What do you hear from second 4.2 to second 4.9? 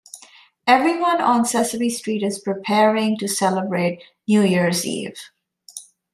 New Year's